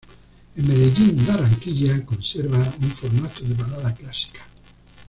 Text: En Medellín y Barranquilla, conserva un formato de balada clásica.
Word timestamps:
En 0.55 0.67
Medellín 0.67 1.15
y 1.19 1.25
Barranquilla, 1.25 2.03
conserva 2.03 2.57
un 2.57 2.89
formato 2.89 3.43
de 3.43 3.53
balada 3.53 3.93
clásica. 3.93 4.39